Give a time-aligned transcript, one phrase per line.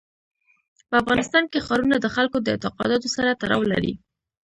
[0.89, 3.93] په افغانستان کې ښارونه د خلکو د اعتقاداتو سره تړاو لري.